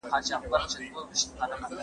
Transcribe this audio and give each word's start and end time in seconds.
که 0.27 0.35
وخت 0.53 0.71
وي، 0.77 0.87
زدکړه 1.19 1.55
کوم!؟ 1.63 1.77